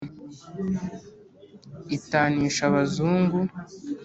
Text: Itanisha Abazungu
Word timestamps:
Itanisha 1.97 2.61
Abazungu 2.69 3.39